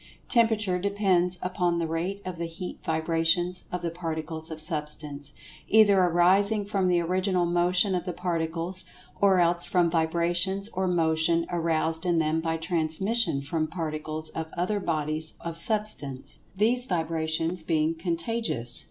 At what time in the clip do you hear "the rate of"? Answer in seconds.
1.77-2.39